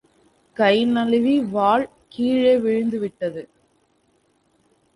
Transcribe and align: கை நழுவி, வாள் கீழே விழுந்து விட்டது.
கை 0.57 0.85
நழுவி, 0.85 1.35
வாள் 1.49 1.85
கீழே 2.09 2.57
விழுந்து 2.57 2.99
விட்டது. 2.99 3.43